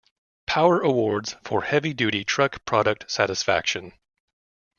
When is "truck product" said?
2.23-3.05